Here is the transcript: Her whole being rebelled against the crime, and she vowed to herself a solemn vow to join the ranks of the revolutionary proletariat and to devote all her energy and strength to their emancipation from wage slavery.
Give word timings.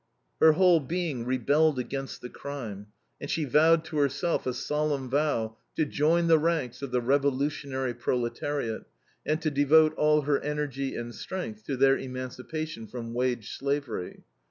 Her 0.39 0.53
whole 0.53 0.79
being 0.79 1.25
rebelled 1.25 1.77
against 1.77 2.21
the 2.21 2.29
crime, 2.31 2.87
and 3.21 3.29
she 3.29 3.45
vowed 3.45 3.85
to 3.85 3.97
herself 3.97 4.47
a 4.47 4.53
solemn 4.55 5.11
vow 5.11 5.57
to 5.75 5.85
join 5.85 6.25
the 6.25 6.39
ranks 6.39 6.81
of 6.81 6.89
the 6.89 6.99
revolutionary 7.01 7.93
proletariat 7.93 8.85
and 9.27 9.39
to 9.43 9.51
devote 9.51 9.93
all 9.97 10.21
her 10.21 10.39
energy 10.39 10.95
and 10.95 11.13
strength 11.13 11.65
to 11.67 11.77
their 11.77 11.99
emancipation 11.99 12.87
from 12.87 13.13
wage 13.13 13.51
slavery. 13.51 14.23